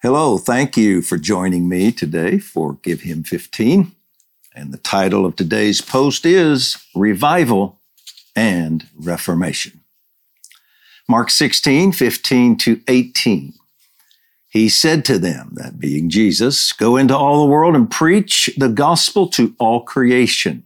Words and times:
Hello, 0.00 0.38
thank 0.38 0.76
you 0.76 1.02
for 1.02 1.18
joining 1.18 1.68
me 1.68 1.90
today 1.90 2.38
for 2.38 2.74
Give 2.84 3.00
Him 3.00 3.24
15. 3.24 3.90
And 4.54 4.72
the 4.72 4.78
title 4.78 5.26
of 5.26 5.34
today's 5.34 5.80
post 5.80 6.24
is 6.24 6.78
Revival 6.94 7.80
and 8.36 8.86
Reformation. 8.94 9.80
Mark 11.08 11.30
16, 11.30 11.90
15 11.90 12.56
to 12.58 12.80
18. 12.86 13.54
He 14.48 14.68
said 14.68 15.04
to 15.06 15.18
them, 15.18 15.54
that 15.54 15.80
being 15.80 16.08
Jesus, 16.08 16.72
go 16.72 16.96
into 16.96 17.16
all 17.16 17.44
the 17.44 17.50
world 17.50 17.74
and 17.74 17.90
preach 17.90 18.48
the 18.56 18.68
gospel 18.68 19.26
to 19.30 19.56
all 19.58 19.80
creation. 19.82 20.62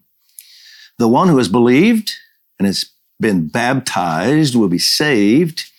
The 0.98 1.08
one 1.08 1.28
who 1.28 1.38
has 1.38 1.48
believed 1.48 2.12
and 2.58 2.66
has 2.66 2.90
been 3.18 3.48
baptized 3.48 4.54
will 4.54 4.68
be 4.68 4.76
saved 4.76 5.71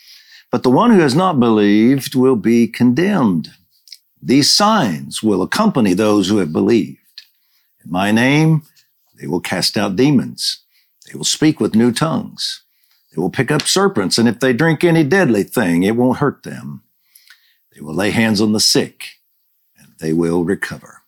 but 0.53 0.61
the 0.61 0.69
one 0.69 0.91
who 0.91 0.99
has 0.99 1.15
not 1.15 1.39
believed 1.39 2.13
will 2.13 2.35
be 2.35 2.67
condemned. 2.67 3.49
These 4.21 4.53
signs 4.53 5.23
will 5.23 5.41
accompany 5.41 5.95
those 5.95 6.29
who 6.29 6.37
have 6.37 6.53
believed. 6.53 6.99
In 7.83 7.91
my 7.91 8.11
name, 8.11 8.61
they 9.19 9.25
will 9.25 9.39
cast 9.39 9.79
out 9.79 9.95
demons. 9.95 10.59
They 11.07 11.17
will 11.17 11.23
speak 11.23 11.59
with 11.59 11.73
new 11.73 11.91
tongues. 11.91 12.61
They 13.11 13.19
will 13.19 13.31
pick 13.31 13.49
up 13.49 13.63
serpents, 13.63 14.19
and 14.19 14.29
if 14.29 14.41
they 14.41 14.53
drink 14.53 14.83
any 14.83 15.03
deadly 15.03 15.41
thing, 15.41 15.81
it 15.81 15.95
won't 15.95 16.19
hurt 16.19 16.43
them. 16.43 16.83
They 17.73 17.81
will 17.81 17.95
lay 17.95 18.11
hands 18.11 18.39
on 18.39 18.53
the 18.53 18.59
sick, 18.59 19.05
and 19.75 19.87
they 19.99 20.13
will 20.13 20.43
recover. 20.43 21.01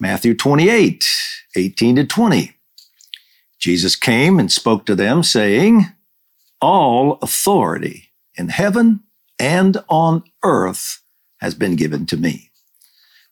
Matthew 0.00 0.34
28, 0.34 1.08
18 1.54 1.94
to 1.94 2.04
20. 2.04 2.56
Jesus 3.60 3.94
came 3.94 4.40
and 4.40 4.50
spoke 4.50 4.84
to 4.86 4.96
them, 4.96 5.22
saying, 5.22 5.92
All 6.60 7.20
authority 7.22 8.05
in 8.36 8.48
heaven 8.48 9.00
and 9.38 9.78
on 9.88 10.24
earth 10.42 11.02
has 11.38 11.54
been 11.54 11.76
given 11.76 12.06
to 12.06 12.16
me. 12.16 12.50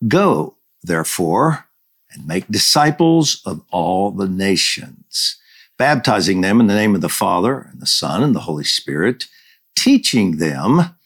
Go, 0.06 0.56
therefore, 0.82 1.66
and 2.12 2.26
make 2.26 2.46
disciples 2.48 3.42
of 3.44 3.62
all 3.70 4.10
the 4.10 4.28
nations, 4.28 5.36
baptizing 5.78 6.40
them 6.40 6.60
in 6.60 6.66
the 6.66 6.74
name 6.74 6.94
of 6.94 7.00
the 7.00 7.08
Father 7.08 7.68
and 7.70 7.80
the 7.80 7.86
Son 7.86 8.22
and 8.22 8.34
the 8.34 8.40
Holy 8.40 8.64
Spirit, 8.64 9.26
teaching 9.74 10.38
them 10.38 10.96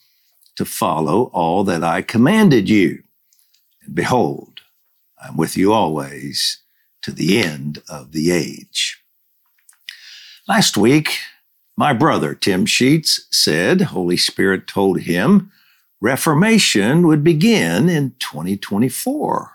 to 0.57 0.65
follow 0.65 1.25
all 1.33 1.65
that 1.65 1.85
I 1.85 2.03
commanded 2.03 2.69
you. 2.69 3.03
And 3.83 3.95
behold, 3.95 4.61
I'm 5.23 5.37
with 5.37 5.57
you 5.57 5.73
always 5.73 6.59
to 7.03 7.13
the 7.13 7.41
end 7.41 7.83
of 7.89 8.13
the 8.13 8.31
age. 8.31 9.03
Last 10.47 10.77
week, 10.77 11.19
my 11.79 11.93
brother, 11.93 12.35
Tim 12.35 12.67
Sheets, 12.67 13.29
said 13.31 13.81
Holy 13.81 14.17
Spirit 14.17 14.67
told 14.67 15.03
him 15.03 15.53
Reformation 16.01 17.07
would 17.07 17.23
begin 17.23 17.89
in 17.89 18.17
2024. 18.19 19.53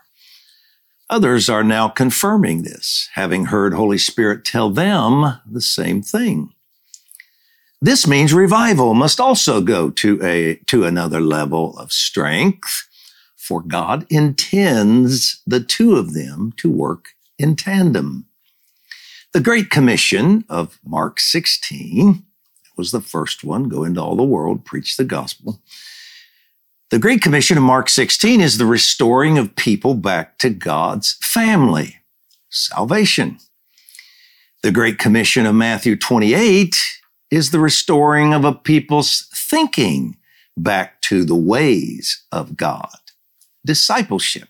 Others 1.10 1.50
are 1.50 1.66
now 1.66 1.90
confirming 1.90 2.64
this, 2.64 3.10
having 3.16 3.48
heard 3.48 3.74
Holy 3.74 3.98
Spirit 3.98 4.46
tell 4.46 4.70
them 4.70 5.38
the 5.46 5.60
same 5.60 6.02
thing. 6.02 6.54
This 7.82 8.08
means 8.08 8.34
revival 8.34 8.94
must 8.94 9.20
also 9.20 9.60
go 9.60 9.90
to 9.90 10.24
a, 10.24 10.56
to 10.68 10.86
another 10.86 11.20
level 11.20 11.78
of 11.78 11.92
strength, 11.92 12.88
for 13.36 13.62
God 13.62 14.06
intends 14.10 15.42
the 15.46 15.60
two 15.60 15.98
of 15.98 16.14
them 16.14 16.54
to 16.56 16.72
work 16.72 17.10
in 17.38 17.58
tandem. 17.58 18.28
The 19.34 19.42
Great 19.42 19.72
Commission 19.72 20.46
of 20.48 20.80
Mark 20.86 21.20
16 21.20 22.24
was 22.78 22.92
the 22.92 23.02
first 23.02 23.44
one 23.44 23.68
go 23.68 23.84
into 23.84 24.00
all 24.00 24.16
the 24.16 24.22
world, 24.22 24.64
preach 24.64 24.96
the 24.96 25.04
gospel. 25.04 25.60
The 26.92 27.00
Great 27.00 27.24
Commission 27.24 27.58
of 27.58 27.64
Mark 27.64 27.90
16 27.90 28.40
is 28.40 28.60
the 28.60 28.68
restoring 28.68 29.40
of 29.40 29.56
people 29.56 29.96
back 29.96 30.38
to 30.38 30.52
God's 30.52 31.14
family, 31.14 31.98
salvation. 32.50 33.40
The 34.62 34.72
Great 34.72 35.00
Commission 35.00 35.48
of 35.48 35.56
Matthew 35.56 35.96
28 35.96 36.76
is 37.32 37.50
the 37.50 37.60
restoring 37.60 38.36
of 38.36 38.46
a 38.46 38.54
people's 38.54 39.28
thinking 39.34 40.16
back 40.56 41.02
to 41.02 41.26
the 41.26 41.36
ways 41.36 42.24
of 42.32 42.56
God, 42.56 43.00
discipleship. 43.66 44.50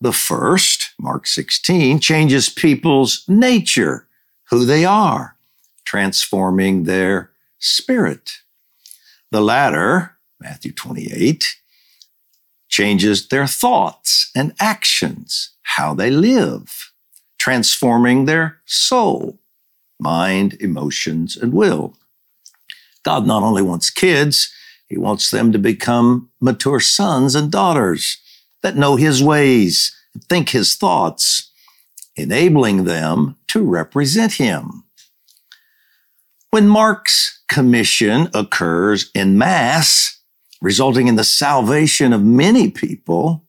The 0.00 0.12
first, 0.12 0.92
Mark 0.98 1.26
16, 1.26 2.00
changes 2.00 2.48
people's 2.48 3.24
nature, 3.28 4.06
who 4.50 4.64
they 4.64 4.84
are, 4.84 5.36
transforming 5.84 6.84
their 6.84 7.30
spirit. 7.58 8.38
The 9.30 9.40
latter, 9.40 10.16
Matthew 10.40 10.72
28, 10.72 11.56
changes 12.68 13.28
their 13.28 13.46
thoughts 13.46 14.30
and 14.34 14.54
actions, 14.60 15.50
how 15.62 15.94
they 15.94 16.10
live, 16.10 16.92
transforming 17.38 18.24
their 18.24 18.60
soul, 18.64 19.38
mind, 20.00 20.54
emotions, 20.54 21.36
and 21.36 21.52
will. 21.52 21.96
God 23.04 23.26
not 23.26 23.42
only 23.42 23.62
wants 23.62 23.90
kids, 23.90 24.52
he 24.88 24.98
wants 24.98 25.30
them 25.30 25.52
to 25.52 25.58
become 25.58 26.30
mature 26.40 26.80
sons 26.80 27.34
and 27.34 27.50
daughters 27.50 28.18
that 28.64 28.76
know 28.76 28.96
his 28.96 29.22
ways, 29.22 29.94
think 30.30 30.48
his 30.48 30.74
thoughts, 30.74 31.52
enabling 32.16 32.84
them 32.84 33.36
to 33.46 33.62
represent 33.62 34.32
him. 34.32 34.84
When 36.50 36.66
Mark's 36.66 37.42
commission 37.46 38.30
occurs 38.32 39.10
in 39.14 39.36
mass, 39.36 40.18
resulting 40.62 41.08
in 41.08 41.16
the 41.16 41.24
salvation 41.24 42.14
of 42.14 42.24
many 42.24 42.70
people, 42.70 43.44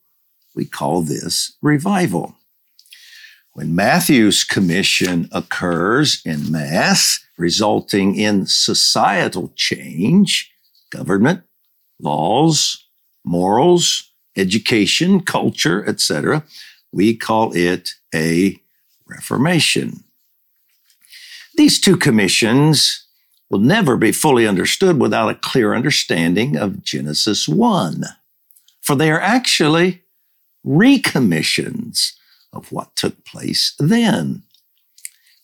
we 0.54 0.66
call 0.66 1.02
this 1.02 1.56
revival. 1.62 2.36
When 3.54 3.74
Matthew's 3.74 4.44
commission 4.44 5.30
occurs 5.32 6.22
in 6.26 6.52
mass, 6.52 7.26
resulting 7.38 8.16
in 8.16 8.48
societal 8.48 9.54
change, 9.56 10.52
government, 10.92 11.44
laws, 12.02 12.86
morals, 13.24 14.12
education, 14.38 15.22
culture, 15.22 15.88
etc. 15.88 16.44
We 16.92 17.16
call 17.16 17.56
it 17.56 17.92
a 18.14 18.60
reformation. 19.08 20.04
These 21.56 21.80
two 21.80 21.96
commissions 21.98 23.06
will 23.50 23.60
never 23.60 23.96
be 23.96 24.12
fully 24.12 24.48
understood 24.48 25.00
without 25.00 25.30
a 25.30 25.36
clear 25.36 25.74
understanding 25.74 26.58
of 26.58 26.84
Genesis 26.84 27.48
1, 27.48 28.04
for 28.82 28.96
they 28.96 29.12
are 29.12 29.22
actually 29.22 30.02
recommissions 30.66 32.14
of 32.52 32.72
what 32.72 32.96
took 32.96 33.24
place 33.24 33.76
then. 33.80 34.44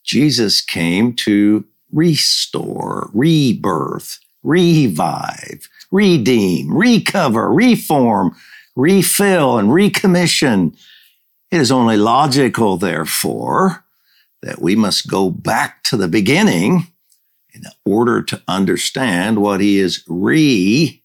Jesus 0.03 0.61
came 0.61 1.13
to 1.13 1.65
restore, 1.91 3.09
rebirth, 3.13 4.19
revive, 4.43 5.69
redeem, 5.91 6.75
recover, 6.75 7.51
reform, 7.51 8.35
refill, 8.75 9.57
and 9.57 9.69
recommission. 9.69 10.75
It 11.51 11.59
is 11.59 11.71
only 11.71 11.97
logical, 11.97 12.77
therefore, 12.77 13.85
that 14.41 14.61
we 14.61 14.75
must 14.75 15.09
go 15.09 15.29
back 15.29 15.83
to 15.85 15.97
the 15.97 16.07
beginning 16.07 16.87
in 17.53 17.63
order 17.85 18.21
to 18.23 18.41
understand 18.47 19.41
what 19.41 19.59
he 19.59 19.79
is 19.79 20.03
re 20.07 21.01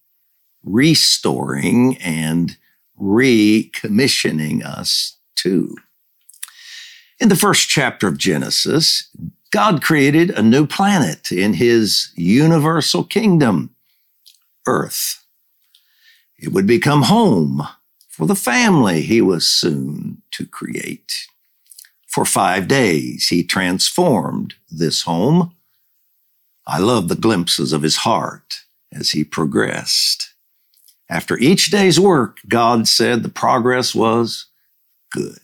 restoring 0.62 1.97
and 1.99 2.56
recommissioning 3.00 4.65
us 4.65 5.19
to. 5.37 5.77
In 7.21 7.28
the 7.28 7.37
first 7.37 7.69
chapter 7.69 8.09
of 8.09 8.19
Genesis, 8.19 9.09
God 9.50 9.83
created 9.83 10.31
a 10.31 10.43
new 10.43 10.66
planet 10.66 11.31
in 11.31 11.54
his 11.54 12.12
universal 12.16 13.04
kingdom, 13.04 13.75
Earth. 14.66 15.25
It 16.38 16.52
would 16.52 16.66
become 16.66 17.02
home 17.02 17.66
for 18.09 18.27
the 18.27 18.34
family 18.34 19.03
he 19.03 19.21
was 19.21 19.47
soon 19.47 20.22
to 20.33 20.47
create. 20.47 21.27
For 22.06 22.24
five 22.24 22.68
days, 22.68 23.28
he 23.28 23.42
transformed 23.42 24.54
this 24.71 25.03
home. 25.03 25.54
I 26.66 26.78
love 26.78 27.09
the 27.09 27.15
glimpses 27.15 27.72
of 27.72 27.83
his 27.83 27.98
heart 27.98 28.60
as 28.92 29.10
he 29.10 29.22
progressed. 29.24 30.34
After 31.09 31.38
each 31.38 31.71
day's 31.71 32.00
work, 32.00 32.39
God 32.48 32.89
said 32.89 33.22
the 33.22 33.28
progress 33.28 33.94
was 33.94 34.47
good. 35.12 35.39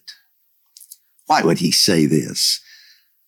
Why 1.26 1.42
would 1.42 1.58
he 1.58 1.70
say 1.70 2.06
this? 2.06 2.60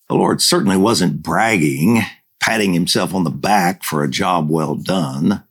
The 0.09 0.15
Lord 0.15 0.41
certainly 0.41 0.77
wasn't 0.77 1.23
bragging, 1.23 2.01
patting 2.39 2.73
himself 2.73 3.13
on 3.13 3.23
the 3.23 3.31
back 3.31 3.83
for 3.83 4.03
a 4.03 4.09
job 4.09 4.49
well 4.49 4.75
done 4.75 5.44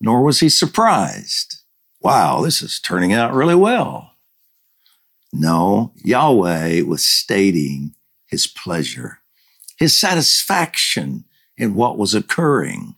nor 0.00 0.22
was 0.22 0.40
he 0.40 0.48
surprised. 0.48 1.56
Wow, 2.00 2.42
this 2.42 2.62
is 2.62 2.80
turning 2.80 3.12
out 3.12 3.34
really 3.34 3.54
well. 3.54 4.12
No, 5.32 5.92
Yahweh 6.04 6.82
was 6.82 7.04
stating 7.04 7.94
his 8.26 8.46
pleasure, 8.46 9.18
his 9.78 9.98
satisfaction 9.98 11.24
in 11.56 11.74
what 11.74 11.98
was 11.98 12.14
occurring. 12.14 12.94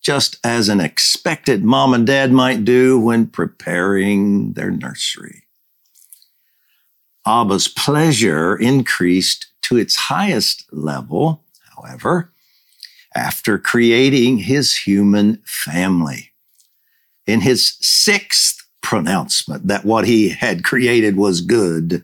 just 0.00 0.38
as 0.42 0.68
an 0.68 0.80
expected 0.80 1.62
mom 1.62 1.92
and 1.94 2.06
dad 2.06 2.32
might 2.32 2.64
do 2.64 2.98
when 2.98 3.26
preparing 3.26 4.54
their 4.54 4.70
nursery. 4.70 5.44
Abba's 7.26 7.68
pleasure 7.68 8.56
increased 8.56 9.48
to 9.62 9.76
its 9.76 9.94
highest 9.96 10.64
level, 10.72 11.44
however, 11.76 12.32
after 13.20 13.58
creating 13.58 14.38
his 14.38 14.74
human 14.74 15.42
family. 15.44 16.32
In 17.26 17.42
his 17.42 17.76
sixth 17.80 18.66
pronouncement 18.80 19.66
that 19.66 19.84
what 19.84 20.06
he 20.06 20.30
had 20.30 20.64
created 20.64 21.16
was 21.16 21.42
good, 21.42 22.02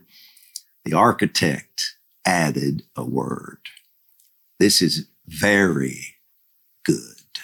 the 0.85 0.93
architect 0.93 1.95
added 2.25 2.83
a 2.95 3.03
word. 3.03 3.57
This 4.59 4.79
is 4.79 5.07
very 5.25 6.15
good, 6.85 7.39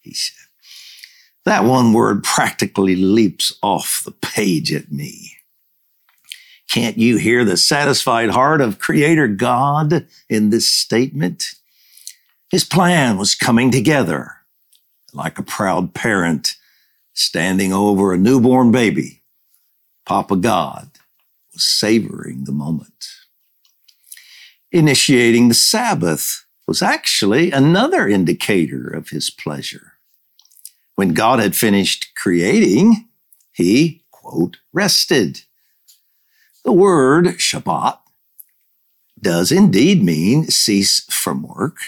he 0.00 0.12
said. 0.12 0.36
That 1.46 1.64
one 1.64 1.94
word 1.94 2.24
practically 2.24 2.94
leaps 2.94 3.54
off 3.62 4.02
the 4.04 4.12
page 4.12 4.70
at 4.72 4.92
me. 4.92 5.32
Can't 6.70 6.98
you 6.98 7.16
hear 7.16 7.44
the 7.44 7.56
satisfied 7.56 8.30
heart 8.30 8.60
of 8.60 8.78
Creator 8.78 9.28
God 9.28 10.06
in 10.28 10.50
this 10.50 10.68
statement? 10.68 11.54
His 12.54 12.62
plan 12.62 13.18
was 13.18 13.34
coming 13.34 13.72
together 13.72 14.36
like 15.12 15.40
a 15.40 15.42
proud 15.42 15.92
parent 15.92 16.54
standing 17.12 17.72
over 17.72 18.12
a 18.12 18.16
newborn 18.16 18.70
baby. 18.70 19.24
Papa 20.06 20.36
God 20.36 20.88
was 21.52 21.64
savoring 21.64 22.44
the 22.44 22.52
moment. 22.52 23.06
Initiating 24.70 25.48
the 25.48 25.54
Sabbath 25.54 26.46
was 26.64 26.80
actually 26.80 27.50
another 27.50 28.06
indicator 28.06 28.86
of 28.86 29.08
his 29.08 29.30
pleasure. 29.30 29.94
When 30.94 31.12
God 31.12 31.40
had 31.40 31.56
finished 31.56 32.12
creating, 32.14 33.08
he, 33.50 34.04
quote, 34.12 34.58
rested. 34.72 35.40
The 36.64 36.70
word 36.70 37.24
Shabbat 37.38 37.98
does 39.20 39.50
indeed 39.50 40.04
mean 40.04 40.44
cease 40.44 41.00
from 41.10 41.42
work, 41.42 41.78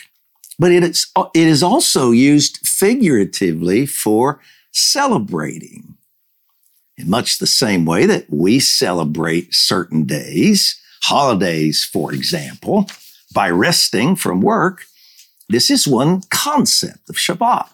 but 0.59 0.73
it 0.73 0.83
is, 0.83 1.07
it 1.35 1.47
is 1.47 1.63
also 1.63 2.11
used 2.11 2.67
figuratively 2.67 3.87
for 3.87 4.41
celebrating. 4.73 5.97
In 6.97 7.11
much 7.11 7.39
the 7.39 7.47
same 7.47 7.85
way 7.85 8.07
that 8.07 8.27
we 8.31 8.59
celebrate 8.59 9.55
certain 9.55 10.05
days, 10.05 10.81
holidays, 11.03 11.85
for 11.85 12.13
example, 12.13 12.87
by 13.35 13.51
resting 13.51 14.17
from 14.17 14.41
work, 14.41 14.87
this 15.49 15.71
is 15.71 15.87
one 15.87 16.23
concept 16.31 17.11
of 17.11 17.17
Shabbat. 17.17 17.69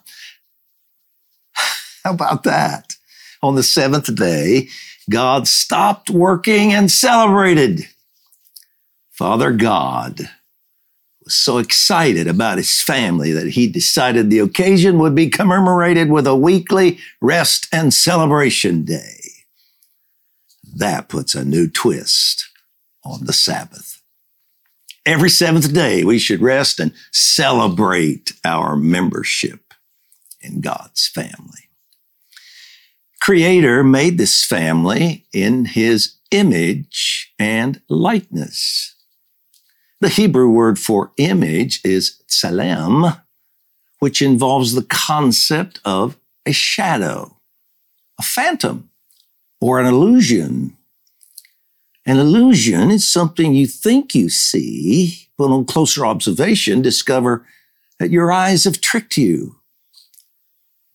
How 2.04 2.12
about 2.12 2.42
that? 2.44 2.94
On 3.42 3.54
the 3.54 3.62
seventh 3.62 4.12
day, 4.14 4.68
God 5.08 5.46
stopped 5.46 6.10
working 6.10 6.72
and 6.72 6.90
celebrated. 6.90 7.88
Father 9.12 9.52
God 9.52 10.28
so 11.34 11.58
excited 11.58 12.26
about 12.26 12.58
his 12.58 12.80
family 12.80 13.32
that 13.32 13.48
he 13.48 13.66
decided 13.68 14.30
the 14.30 14.38
occasion 14.38 14.98
would 14.98 15.14
be 15.14 15.28
commemorated 15.28 16.10
with 16.10 16.26
a 16.26 16.36
weekly 16.36 16.98
rest 17.20 17.68
and 17.72 17.92
celebration 17.92 18.84
day. 18.84 19.20
That 20.74 21.08
puts 21.08 21.34
a 21.34 21.44
new 21.44 21.68
twist 21.68 22.48
on 23.04 23.24
the 23.24 23.32
Sabbath. 23.32 24.00
Every 25.04 25.30
seventh 25.30 25.72
day, 25.74 26.04
we 26.04 26.18
should 26.18 26.40
rest 26.40 26.78
and 26.78 26.92
celebrate 27.10 28.32
our 28.44 28.76
membership 28.76 29.74
in 30.40 30.60
God's 30.60 31.08
family. 31.08 31.68
Creator 33.20 33.84
made 33.84 34.18
this 34.18 34.44
family 34.44 35.26
in 35.32 35.64
his 35.64 36.16
image 36.30 37.32
and 37.38 37.80
likeness. 37.88 38.94
The 40.02 40.08
Hebrew 40.08 40.48
word 40.48 40.80
for 40.80 41.12
image 41.16 41.80
is 41.84 42.20
tselem, 42.26 43.22
which 44.00 44.20
involves 44.20 44.74
the 44.74 44.82
concept 44.82 45.78
of 45.84 46.16
a 46.44 46.50
shadow, 46.50 47.36
a 48.18 48.22
phantom, 48.24 48.90
or 49.60 49.78
an 49.78 49.86
illusion. 49.86 50.76
An 52.04 52.18
illusion 52.18 52.90
is 52.90 53.06
something 53.06 53.54
you 53.54 53.68
think 53.68 54.12
you 54.12 54.28
see, 54.28 55.28
but 55.38 55.52
on 55.52 55.66
closer 55.66 56.04
observation, 56.04 56.82
discover 56.82 57.46
that 58.00 58.10
your 58.10 58.32
eyes 58.32 58.64
have 58.64 58.80
tricked 58.80 59.16
you. 59.16 59.60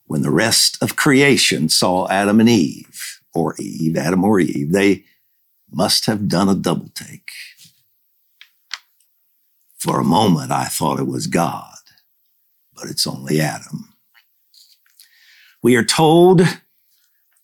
When 0.04 0.20
the 0.20 0.30
rest 0.30 0.76
of 0.82 0.96
creation 0.96 1.70
saw 1.70 2.06
Adam 2.08 2.40
and 2.40 2.48
Eve, 2.50 3.22
or 3.32 3.54
Eve, 3.58 3.96
Adam 3.96 4.22
or 4.22 4.38
Eve, 4.38 4.70
they 4.70 5.04
must 5.72 6.04
have 6.04 6.28
done 6.28 6.50
a 6.50 6.54
double 6.54 6.90
take. 6.94 7.30
For 9.78 10.00
a 10.00 10.04
moment, 10.04 10.50
I 10.50 10.64
thought 10.64 10.98
it 10.98 11.06
was 11.06 11.26
God, 11.26 11.76
but 12.74 12.86
it's 12.86 13.06
only 13.06 13.40
Adam. 13.40 13.94
We 15.62 15.76
are 15.76 15.84
told 15.84 16.42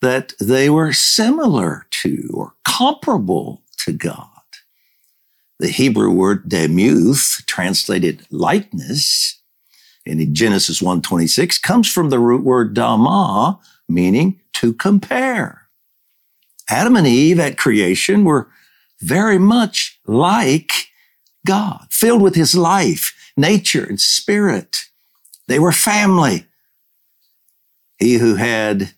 that 0.01 0.35
they 0.41 0.69
were 0.69 0.93
similar 0.93 1.87
to 2.03 2.31
or 2.35 2.55
comparable 2.65 3.63
to 3.79 3.93
God. 3.93 4.29
The 5.59 5.69
Hebrew 5.69 6.11
word 6.11 6.49
demuth, 6.49 7.43
translated 7.47 8.27
likeness, 8.31 9.41
in 10.05 10.35
Genesis 10.35 10.83
1:26 10.83 11.59
comes 11.59 11.91
from 11.91 12.11
the 12.11 12.19
root 12.19 12.45
word 12.45 12.75
dama, 12.75 13.59
meaning 13.89 14.41
to 14.55 14.75
compare. 14.75 15.69
Adam 16.69 16.97
and 16.97 17.07
Eve 17.07 17.39
at 17.39 17.57
creation 17.57 18.25
were 18.25 18.51
very 19.01 19.39
much 19.39 19.99
like 20.07 20.89
God, 21.47 21.87
filled 21.91 22.23
with 22.23 22.35
his 22.35 22.55
life, 22.55 23.33
nature, 23.37 23.85
and 23.85 24.01
spirit. 24.01 24.85
They 25.47 25.59
were 25.59 25.73
family. 25.73 26.47
He 27.99 28.15
who 28.15 28.37
had 28.37 28.93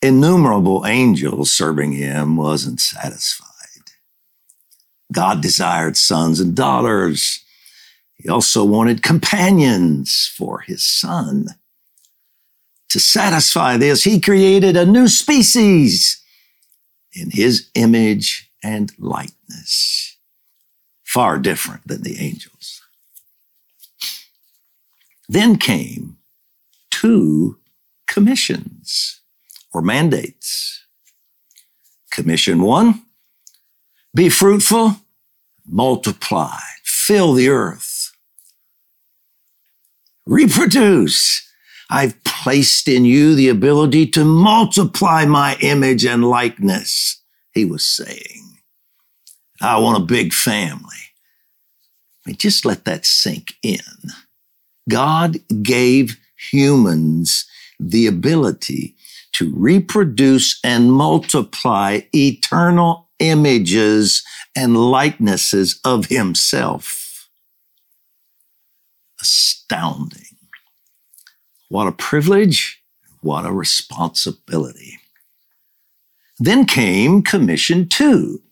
innumerable 0.00 0.86
angels 0.86 1.52
serving 1.52 1.92
him 1.92 2.36
wasn't 2.36 2.80
satisfied. 2.80 3.48
God 5.12 5.42
desired 5.42 5.96
sons 5.96 6.40
and 6.40 6.54
daughters. 6.54 7.44
He 8.14 8.28
also 8.28 8.64
wanted 8.64 9.02
companions 9.02 10.32
for 10.36 10.60
his 10.60 10.82
son. 10.82 11.48
To 12.90 13.00
satisfy 13.00 13.76
this, 13.76 14.04
he 14.04 14.20
created 14.20 14.76
a 14.76 14.86
new 14.86 15.08
species 15.08 16.22
in 17.12 17.30
his 17.30 17.68
image 17.74 18.50
and 18.62 18.92
likeness 18.98 20.13
far 21.14 21.38
different 21.38 21.86
than 21.86 22.02
the 22.02 22.18
angels. 22.18 22.82
Then 25.28 25.56
came 25.56 26.16
two 26.90 27.58
commissions 28.08 29.20
or 29.72 29.80
mandates. 29.80 30.84
Commission 32.10 32.62
one, 32.62 33.02
be 34.12 34.28
fruitful, 34.28 34.96
multiply, 35.64 36.58
fill 36.82 37.32
the 37.32 37.48
earth, 37.48 38.10
reproduce. 40.26 41.48
I've 41.90 42.22
placed 42.24 42.88
in 42.88 43.04
you 43.04 43.36
the 43.36 43.48
ability 43.50 44.06
to 44.08 44.24
multiply 44.24 45.26
my 45.26 45.56
image 45.60 46.04
and 46.04 46.24
likeness, 46.24 47.22
he 47.52 47.64
was 47.64 47.86
saying. 47.86 48.58
I 49.60 49.78
want 49.78 50.02
a 50.02 50.06
big 50.06 50.32
family. 50.32 51.03
Mean, 52.26 52.36
just 52.36 52.64
let 52.64 52.84
that 52.84 53.04
sink 53.04 53.54
in. 53.62 53.78
God 54.88 55.38
gave 55.62 56.18
humans 56.50 57.46
the 57.78 58.06
ability 58.06 58.94
to 59.32 59.52
reproduce 59.54 60.60
and 60.62 60.92
multiply 60.92 62.00
eternal 62.14 63.08
images 63.18 64.22
and 64.56 64.76
likenesses 64.76 65.80
of 65.84 66.06
himself. 66.06 67.28
Astounding. 69.20 70.20
What 71.68 71.88
a 71.88 71.92
privilege. 71.92 72.82
What 73.20 73.46
a 73.46 73.52
responsibility. 73.52 74.98
Then 76.38 76.66
came 76.66 77.22
commission 77.22 77.88
two 77.88 78.42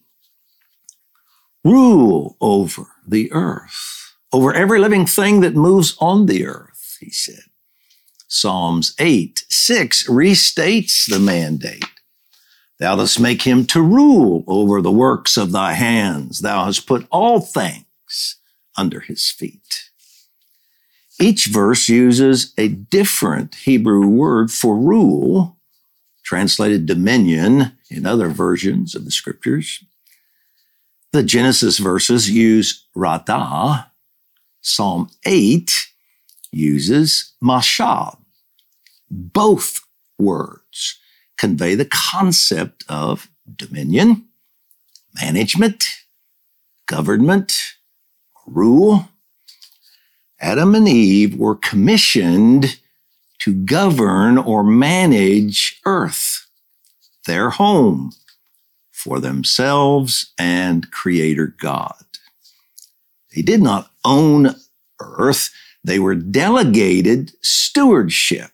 rule 1.64 2.36
over 2.40 2.91
the 3.06 3.32
earth, 3.32 4.14
over 4.32 4.54
every 4.54 4.78
living 4.78 5.06
thing 5.06 5.40
that 5.40 5.54
moves 5.54 5.96
on 6.00 6.26
the 6.26 6.46
earth, 6.46 6.96
he 7.00 7.10
said. 7.10 7.44
Psalms 8.28 8.94
8, 8.98 9.44
6 9.48 10.08
restates 10.08 11.08
the 11.08 11.18
mandate. 11.18 11.84
Thou 12.78 12.96
dost 12.96 13.20
make 13.20 13.42
him 13.42 13.66
to 13.66 13.82
rule 13.82 14.42
over 14.46 14.80
the 14.80 14.90
works 14.90 15.36
of 15.36 15.52
thy 15.52 15.74
hands. 15.74 16.40
Thou 16.40 16.64
hast 16.64 16.86
put 16.86 17.06
all 17.10 17.40
things 17.40 18.36
under 18.76 19.00
his 19.00 19.30
feet. 19.30 19.90
Each 21.20 21.46
verse 21.46 21.88
uses 21.88 22.52
a 22.58 22.68
different 22.68 23.54
Hebrew 23.54 24.08
word 24.08 24.50
for 24.50 24.76
rule, 24.76 25.58
translated 26.24 26.86
dominion 26.86 27.72
in 27.90 28.06
other 28.06 28.28
versions 28.28 28.94
of 28.94 29.04
the 29.04 29.10
scriptures. 29.10 29.84
The 31.12 31.22
Genesis 31.22 31.78
verses 31.78 32.30
use 32.30 32.86
radah. 32.96 33.86
Psalm 34.62 35.10
8 35.26 35.70
uses 36.52 37.34
mashal. 37.44 38.16
Both 39.10 39.80
words 40.18 40.98
convey 41.36 41.74
the 41.74 41.84
concept 41.84 42.84
of 42.88 43.28
dominion, 43.56 44.24
management, 45.20 45.84
government, 46.86 47.74
rule. 48.46 49.08
Adam 50.40 50.74
and 50.74 50.88
Eve 50.88 51.36
were 51.36 51.56
commissioned 51.56 52.78
to 53.40 53.52
govern 53.52 54.38
or 54.38 54.64
manage 54.64 55.78
earth, 55.84 56.46
their 57.26 57.50
home, 57.50 58.12
for 59.02 59.20
themselves 59.20 60.32
and 60.38 60.90
Creator 60.90 61.56
God. 61.60 62.04
They 63.34 63.42
did 63.42 63.62
not 63.62 63.90
own 64.04 64.54
earth. 65.00 65.50
They 65.84 65.98
were 65.98 66.14
delegated 66.14 67.32
stewardship, 67.42 68.52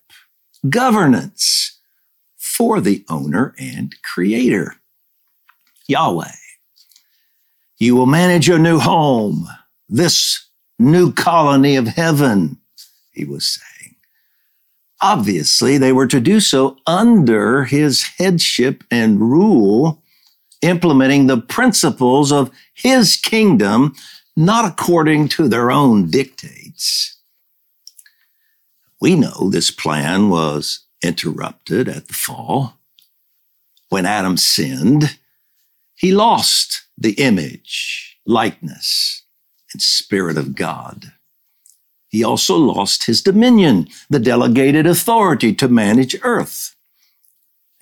governance 0.68 1.78
for 2.58 2.80
the 2.80 3.04
owner 3.08 3.54
and 3.58 3.94
creator, 4.02 4.76
Yahweh. 5.86 6.32
You 7.78 7.94
will 7.94 8.06
manage 8.06 8.48
your 8.48 8.58
new 8.58 8.78
home, 8.78 9.48
this 9.88 10.46
new 10.78 11.12
colony 11.12 11.76
of 11.76 11.86
heaven, 11.86 12.58
he 13.12 13.24
was 13.24 13.46
saying. 13.46 13.94
Obviously, 15.00 15.78
they 15.78 15.92
were 15.92 16.08
to 16.08 16.20
do 16.20 16.40
so 16.40 16.76
under 16.86 17.64
his 17.64 18.02
headship 18.18 18.82
and 18.90 19.20
rule, 19.20 20.02
implementing 20.62 21.26
the 21.26 21.38
principles 21.38 22.32
of 22.32 22.50
his 22.74 23.16
kingdom, 23.16 23.94
not 24.36 24.64
according 24.64 25.28
to 25.28 25.48
their 25.48 25.70
own 25.70 26.10
dictates. 26.10 27.18
We 29.00 29.14
know 29.14 29.48
this 29.50 29.70
plan 29.70 30.28
was 30.28 30.80
interrupted 31.02 31.88
at 31.88 32.08
the 32.08 32.14
fall. 32.14 32.74
When 33.88 34.06
Adam 34.06 34.36
sinned, 34.36 35.18
he 35.94 36.12
lost 36.12 36.82
the 36.96 37.12
image, 37.12 38.18
likeness, 38.26 39.22
and 39.72 39.80
spirit 39.80 40.36
of 40.36 40.54
God. 40.54 41.12
He 42.08 42.24
also 42.24 42.56
lost 42.56 43.04
his 43.04 43.22
dominion, 43.22 43.88
the 44.08 44.18
delegated 44.18 44.86
authority 44.86 45.54
to 45.54 45.68
manage 45.68 46.16
earth. 46.22 46.74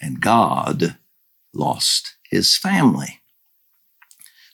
And 0.00 0.21
God 0.21 0.97
lost 1.54 2.15
his 2.30 2.56
family. 2.56 3.21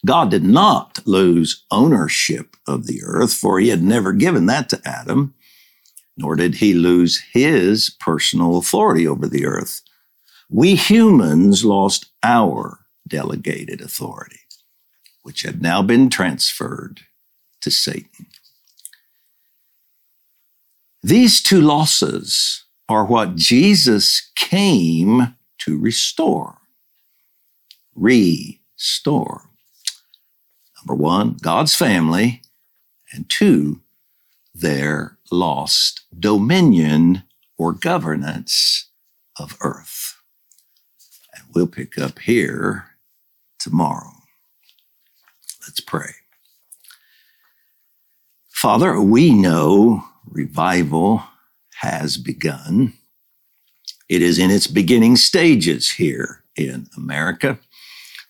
God 0.05 0.31
did 0.31 0.43
not 0.43 0.99
lose 1.07 1.64
ownership 1.71 2.57
of 2.67 2.87
the 2.87 3.02
earth, 3.05 3.33
for 3.33 3.61
he 3.61 3.69
had 3.69 3.83
never 3.83 4.12
given 4.12 4.47
that 4.47 4.69
to 4.71 4.81
Adam, 4.85 5.35
nor 6.17 6.35
did 6.37 6.57
he 6.57 6.75
lose 6.75 7.23
his 7.33 7.91
personal 8.00 8.59
authority 8.59 9.07
over 9.07 9.29
the 9.29 9.47
earth. 9.47 9.81
We 10.50 10.75
humans 10.75 11.64
lost 11.64 12.07
our 12.23 12.81
delegated 13.09 13.81
authority 13.81 14.41
which 15.23 15.43
had 15.43 15.62
now 15.62 15.83
been 15.83 16.11
transferred 16.11 17.02
to 17.61 17.71
Satan. 17.71 18.26
These 21.02 21.43
two 21.43 21.61
losses 21.61 22.64
are 22.88 23.05
what 23.05 23.37
Jesus 23.37 24.31
came 24.37 25.35
to 25.59 25.79
restore. 25.79 26.59
Restore. 27.95 29.51
Number 30.81 31.01
one, 31.01 31.37
God's 31.41 31.75
family, 31.75 32.43
and 33.13 33.29
two, 33.29 33.83
their 34.55 35.19
lost 35.31 36.03
dominion 36.19 37.25
or 37.57 37.73
governance 37.73 38.91
of 39.39 39.57
earth. 39.61 40.17
And 41.35 41.45
we'll 41.55 41.67
pick 41.67 41.99
up 41.99 42.19
here 42.21 42.97
tomorrow. 43.59 44.13
Let's 45.67 45.81
pray. 45.81 46.11
Father, 48.49 49.01
we 49.01 49.33
know 49.33 50.05
revival 50.27 51.23
has 51.81 52.17
begun. 52.17 52.95
It 54.09 54.23
is 54.23 54.39
in 54.39 54.51
its 54.51 54.67
beginning 54.67 55.17
stages 55.17 55.91
here 55.91 56.45
in 56.57 56.89
America, 56.97 57.59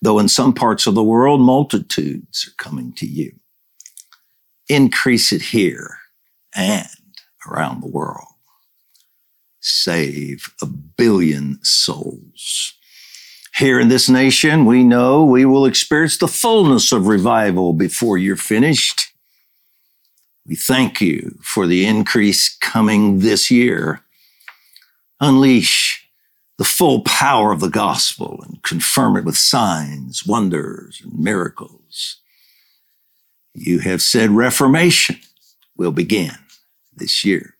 though 0.03 0.19
in 0.19 0.29
some 0.29 0.53
parts 0.53 0.85
of 0.85 0.95
the 0.95 1.03
world, 1.03 1.41
multitudes 1.41 2.47
are 2.47 2.63
coming 2.63 2.93
to 2.93 3.07
you. 3.07 3.33
Increase 4.69 5.31
it 5.31 5.41
here 5.41 5.97
and 6.55 6.87
around 7.49 7.81
the 7.81 7.89
world. 7.89 8.27
Save 9.59 10.53
a 10.61 10.65
billion 10.65 11.59
souls 11.63 12.73
here 13.55 13.79
in 13.79 13.87
this 13.87 14.09
nation, 14.09 14.65
we 14.65 14.83
know 14.83 15.23
we 15.23 15.45
will 15.45 15.65
experience 15.65 16.17
the 16.17 16.27
fullness 16.27 16.91
of 16.91 17.07
revival 17.07 17.73
before 17.73 18.17
you're 18.17 18.35
finished. 18.35 19.13
We 20.47 20.55
thank 20.55 20.99
you 20.99 21.37
for 21.41 21.67
the 21.67 21.85
increase 21.85 22.57
coming 22.57 23.19
this 23.19 23.51
year. 23.51 24.01
Unleash 25.19 25.82
the 26.57 26.63
full 26.63 27.01
power 27.01 27.51
of 27.51 27.59
the 27.59 27.69
gospel 27.69 28.43
and 28.45 28.61
confirm 28.63 29.17
it 29.17 29.25
with 29.25 29.37
signs, 29.37 30.25
wonders, 30.25 31.01
and 31.03 31.17
miracles. 31.17 32.17
You 33.53 33.79
have 33.79 34.01
said 34.01 34.29
reformation 34.31 35.17
will 35.75 35.91
begin 35.91 36.35
this 36.95 37.25
year, 37.25 37.55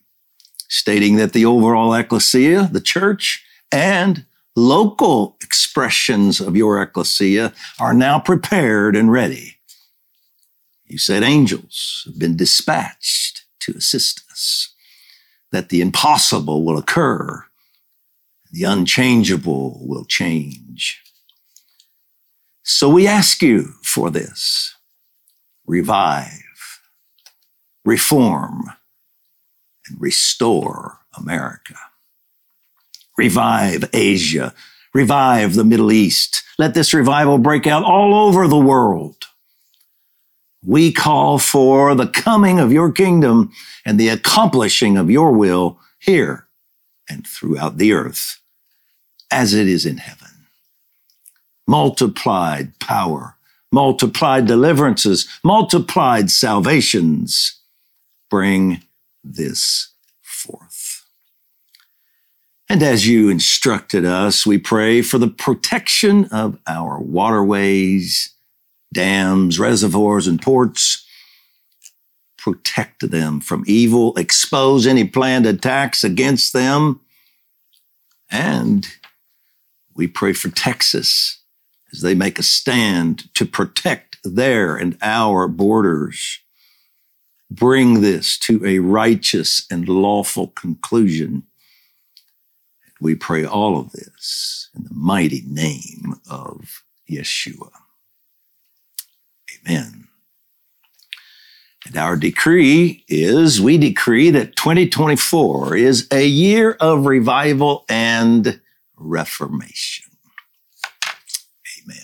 stating 0.70 1.16
that 1.16 1.34
the 1.34 1.46
overall 1.46 1.94
ecclesia, 1.94 2.70
the 2.72 2.82
church, 2.82 3.44
and 3.72 4.26
local 4.56 5.38
expressions 5.42 6.40
of 6.40 6.56
your 6.56 6.82
ecclesia 6.82 7.54
are 7.80 7.94
now 7.94 8.20
prepared 8.20 8.96
and 8.96 9.12
ready. 9.12 9.56
You 10.86 11.00
said 11.00 11.24
angels 11.24 12.04
have 12.06 12.20
been 12.20 12.38
dispatched 12.38 13.46
to 13.62 13.74
assist 13.74 14.22
us, 14.32 14.74
that 15.52 15.70
the 15.70 15.82
impossible 15.82 16.64
will 16.64 16.78
occur, 16.78 17.46
the 18.54 18.64
unchangeable 18.64 19.80
will 19.82 20.06
change. 20.06 21.02
So 22.62 22.88
we 22.88 23.08
ask 23.08 23.42
you 23.42 23.74
for 23.84 24.12
this 24.12 24.76
revive, 25.66 26.80
reform, 27.84 28.66
and 29.88 30.00
restore 30.00 31.00
America. 31.18 31.76
Revive 33.18 33.90
Asia. 33.92 34.54
Revive 34.94 35.56
the 35.56 35.64
Middle 35.64 35.92
East. 35.92 36.44
Let 36.60 36.76
this 36.76 36.94
revival 36.94 37.40
break 37.40 37.66
out 37.66 37.84
all 37.84 38.14
over 38.14 38.48
the 38.48 38.56
world. 38.56 39.16
We 40.64 40.92
call 40.92 41.40
for 41.40 41.96
the 41.96 42.08
coming 42.08 42.60
of 42.60 42.72
your 42.72 42.92
kingdom 42.92 43.52
and 43.84 44.00
the 44.00 44.10
accomplishing 44.10 44.96
of 44.96 45.10
your 45.10 45.32
will 45.32 45.80
here 46.00 46.48
and 47.10 47.26
throughout 47.26 47.78
the 47.78 47.92
earth 47.94 48.40
as 49.34 49.54
it 49.56 49.68
is 49.68 49.86
in 49.86 49.98
heaven. 49.98 50.30
Multiplied 51.68 52.78
power, 52.80 53.36
multiplied 53.72 54.46
deliverances, 54.46 55.28
multiplied 55.44 56.30
salvations 56.30 57.60
bring 58.30 58.84
this 59.24 59.90
forth. 60.22 61.06
and 62.70 62.82
as 62.82 63.08
you 63.08 63.30
instructed 63.30 64.04
us, 64.06 64.46
we 64.46 64.58
pray 64.58 65.02
for 65.02 65.18
the 65.18 65.28
protection 65.28 66.25
of 66.25 66.58
our 66.68 67.00
waterways, 67.00 68.34
dams, 68.94 69.60
reservoirs, 69.60 70.28
and 70.28 70.42
ports. 70.42 71.06
Protect 72.38 73.10
them 73.12 73.40
from 73.40 73.63
evil, 73.68 74.16
expose 74.18 74.88
any 74.88 75.06
planned 75.06 75.46
attacks 75.46 76.04
against 76.04 76.52
them. 76.54 77.00
And 78.30 78.88
we 79.96 80.08
pray 80.08 80.34
for 80.34 80.50
Texas 80.50 81.42
as 81.92 82.02
they 82.02 82.16
make 82.16 82.40
a 82.40 82.44
stand 82.44 83.34
to 83.36 83.46
protect 83.46 84.18
their 84.24 84.76
and 84.76 84.98
our 85.02 85.48
borders. 85.48 86.40
Bring 87.52 88.02
this 88.02 88.38
to 88.40 88.66
a 88.66 88.80
righteous 88.80 89.66
and 89.70 89.88
lawful 89.88 90.48
conclusion 90.48 91.44
we 93.04 93.16
pray 93.16 93.44
all 93.44 93.78
of 93.78 93.92
this 93.92 94.70
in 94.74 94.86
the 94.86 94.94
mighty 94.94 95.44
name 95.46 96.16
of 96.30 96.84
Yeshua. 97.12 97.70
Amen. 99.68 100.08
And 101.86 101.98
our 101.98 102.16
decree 102.16 103.04
is 103.10 103.60
we 103.60 103.78
decree 103.78 104.30
that 104.30 104.56
2024 104.56 105.76
is 105.76 106.08
a 106.12 106.26
year 106.26 106.78
of 106.80 107.06
revival 107.06 107.84
and 107.90 108.62
reformation. 108.96 110.12
Amen. 111.84 111.98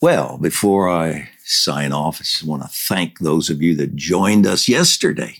Well, 0.00 0.38
before 0.38 0.88
I 0.88 1.28
sign 1.44 1.92
off, 1.92 2.16
I 2.16 2.24
just 2.24 2.44
want 2.44 2.62
to 2.62 2.68
thank 2.68 3.18
those 3.18 3.50
of 3.50 3.62
you 3.62 3.76
that 3.76 3.94
joined 3.94 4.46
us 4.46 4.68
yesterday 4.68 5.36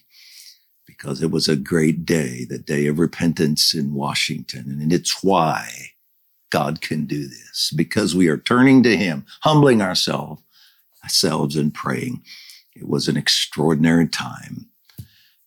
because 0.87 1.23
it 1.23 1.31
was 1.31 1.49
a 1.49 1.57
great 1.57 2.07
day, 2.07 2.45
the 2.45 2.59
day 2.59 2.87
of 2.87 2.99
repentance 2.99 3.75
in 3.75 3.95
Washington. 3.95 4.79
And 4.81 4.93
it's 4.93 5.23
why 5.23 5.69
God 6.51 6.81
can 6.81 7.07
do 7.07 7.27
this 7.27 7.73
because 7.75 8.15
we 8.15 8.29
are 8.29 8.37
turning 8.37 8.83
to 8.85 8.97
Him, 8.97 9.27
humbling 9.41 9.83
ourselves, 9.83 10.43
ourselves 11.03 11.57
and 11.57 11.75
praying. 11.75 12.23
It 12.77 12.87
was 12.87 13.09
an 13.09 13.17
extraordinary 13.17 14.07
time. 14.07 14.69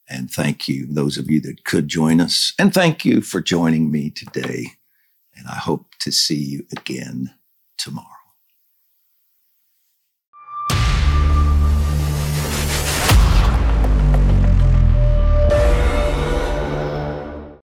And 0.10 0.30
thank 0.30 0.68
you, 0.68 0.86
those 0.88 1.18
of 1.18 1.30
you 1.32 1.42
that 1.42 1.64
could 1.64 1.88
join 1.88 2.22
us. 2.22 2.54
And 2.60 2.74
thank 2.74 3.06
you 3.06 3.22
for 3.22 3.42
joining 3.42 3.92
me 3.92 4.12
today. 4.12 4.68
And 5.36 5.48
I 5.48 5.56
hope 5.56 5.88
to 6.00 6.12
see 6.12 6.36
you 6.36 6.66
again 6.78 7.34
tomorrow. 7.78 8.14